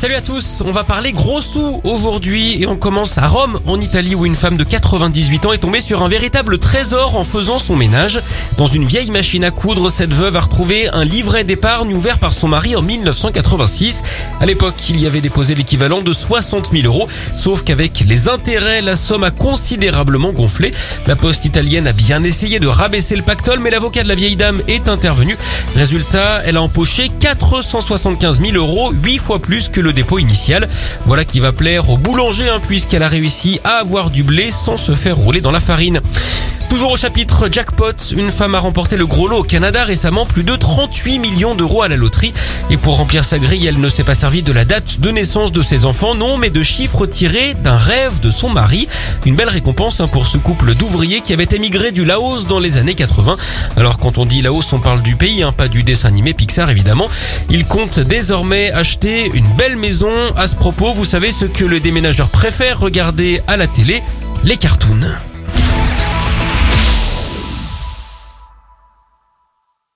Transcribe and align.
Salut 0.00 0.14
à 0.14 0.22
tous, 0.22 0.62
on 0.64 0.72
va 0.72 0.82
parler 0.82 1.12
gros 1.12 1.42
sous 1.42 1.82
aujourd'hui 1.84 2.62
et 2.62 2.66
on 2.66 2.78
commence 2.78 3.18
à 3.18 3.26
Rome 3.26 3.60
en 3.66 3.78
Italie 3.78 4.14
où 4.14 4.24
une 4.24 4.34
femme 4.34 4.56
de 4.56 4.64
98 4.64 5.44
ans 5.44 5.52
est 5.52 5.58
tombée 5.58 5.82
sur 5.82 6.02
un 6.02 6.08
véritable 6.08 6.56
trésor 6.56 7.18
en 7.18 7.24
faisant 7.24 7.58
son 7.58 7.76
ménage. 7.76 8.22
Dans 8.56 8.66
une 8.66 8.86
vieille 8.86 9.10
machine 9.10 9.44
à 9.44 9.50
coudre, 9.50 9.90
cette 9.90 10.14
veuve 10.14 10.36
a 10.36 10.40
retrouvé 10.40 10.88
un 10.88 11.04
livret 11.04 11.44
d'épargne 11.44 11.92
ouvert 11.92 12.18
par 12.18 12.32
son 12.32 12.48
mari 12.48 12.76
en 12.76 12.80
1986. 12.80 14.02
À 14.40 14.46
l'époque, 14.46 14.88
il 14.88 14.98
y 14.98 15.06
avait 15.06 15.20
déposé 15.20 15.54
l'équivalent 15.54 16.00
de 16.00 16.14
60 16.14 16.70
000 16.72 16.86
euros, 16.86 17.06
sauf 17.36 17.62
qu'avec 17.62 18.00
les 18.00 18.30
intérêts, 18.30 18.80
la 18.80 18.96
somme 18.96 19.24
a 19.24 19.30
considérablement 19.30 20.32
gonflé. 20.32 20.72
La 21.06 21.14
poste 21.14 21.44
italienne 21.44 21.86
a 21.86 21.92
bien 21.92 22.24
essayé 22.24 22.58
de 22.58 22.68
rabaisser 22.68 23.16
le 23.16 23.22
pactole, 23.22 23.58
mais 23.58 23.68
l'avocat 23.68 24.02
de 24.02 24.08
la 24.08 24.14
vieille 24.14 24.36
dame 24.36 24.62
est 24.66 24.88
intervenu. 24.88 25.36
Résultat, 25.76 26.40
elle 26.46 26.56
a 26.56 26.62
empoché 26.62 27.10
475 27.20 28.40
000 28.40 28.56
euros, 28.56 28.92
8 28.92 29.18
fois 29.18 29.40
plus 29.40 29.68
que 29.68 29.82
le 29.82 29.89
dépôt 29.92 30.18
initial. 30.18 30.68
Voilà 31.06 31.24
qui 31.24 31.40
va 31.40 31.52
plaire 31.52 31.90
au 31.90 31.96
boulanger 31.96 32.48
hein, 32.48 32.60
puisqu'elle 32.66 33.02
a 33.02 33.08
réussi 33.08 33.60
à 33.64 33.78
avoir 33.78 34.10
du 34.10 34.22
blé 34.22 34.50
sans 34.50 34.76
se 34.76 34.92
faire 34.92 35.16
rouler 35.16 35.40
dans 35.40 35.50
la 35.50 35.60
farine. 35.60 36.00
Toujours 36.70 36.92
au 36.92 36.96
chapitre 36.96 37.48
jackpot, 37.50 38.12
une 38.16 38.30
femme 38.30 38.54
a 38.54 38.60
remporté 38.60 38.96
le 38.96 39.04
gros 39.04 39.26
lot 39.26 39.38
au 39.38 39.42
Canada 39.42 39.82
récemment, 39.82 40.24
plus 40.24 40.44
de 40.44 40.54
38 40.54 41.18
millions 41.18 41.56
d'euros 41.56 41.82
à 41.82 41.88
la 41.88 41.96
loterie. 41.96 42.32
Et 42.70 42.76
pour 42.76 42.96
remplir 42.96 43.24
sa 43.24 43.40
grille, 43.40 43.66
elle 43.66 43.80
ne 43.80 43.88
s'est 43.88 44.04
pas 44.04 44.14
servie 44.14 44.42
de 44.42 44.52
la 44.52 44.64
date 44.64 45.00
de 45.00 45.10
naissance 45.10 45.50
de 45.50 45.62
ses 45.62 45.84
enfants, 45.84 46.14
non, 46.14 46.36
mais 46.38 46.48
de 46.48 46.62
chiffres 46.62 47.06
tirés 47.06 47.54
d'un 47.54 47.76
rêve 47.76 48.20
de 48.20 48.30
son 48.30 48.50
mari. 48.50 48.86
Une 49.26 49.34
belle 49.34 49.48
récompense 49.48 50.00
hein, 50.00 50.06
pour 50.06 50.28
ce 50.28 50.38
couple 50.38 50.76
d'ouvriers 50.76 51.22
qui 51.22 51.32
avait 51.32 51.48
émigré 51.50 51.90
du 51.90 52.04
Laos 52.04 52.46
dans 52.46 52.60
les 52.60 52.78
années 52.78 52.94
80. 52.94 53.36
Alors 53.76 53.98
quand 53.98 54.18
on 54.18 54.24
dit 54.24 54.40
Laos, 54.40 54.72
on 54.72 54.78
parle 54.78 55.02
du 55.02 55.16
pays, 55.16 55.42
hein, 55.42 55.50
pas 55.50 55.66
du 55.66 55.82
dessin 55.82 56.06
animé 56.08 56.34
Pixar 56.34 56.70
évidemment. 56.70 57.10
Il 57.50 57.66
compte 57.66 57.98
désormais 57.98 58.70
acheter 58.70 59.28
une 59.34 59.52
belle 59.54 59.76
maison. 59.76 60.12
À 60.36 60.46
ce 60.46 60.54
propos, 60.54 60.92
vous 60.92 61.04
savez 61.04 61.32
ce 61.32 61.46
que 61.46 61.64
le 61.64 61.80
déménageur 61.80 62.28
préfère 62.28 62.78
regarder 62.78 63.42
à 63.48 63.56
la 63.56 63.66
télé 63.66 64.04
Les 64.44 64.56
cartoons. 64.56 65.29